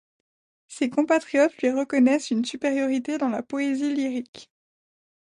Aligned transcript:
Ses 0.67 0.89
compatriotes 0.89 1.55
lui 1.61 1.69
reconnaissent 1.69 2.31
une 2.31 2.43
supériorité 2.43 3.19
dans 3.19 3.29
la 3.29 3.43
poésie 3.43 3.93
lyrique. 3.93 4.49